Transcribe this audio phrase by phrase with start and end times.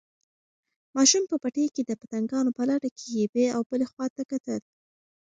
[0.95, 4.61] ماشوم په پټي کې د پتنګانو په لټه کې یوې او بلې خواته کتل.